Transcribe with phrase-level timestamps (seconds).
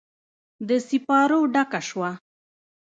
[0.67, 2.11] د سیپارو ډکه شوه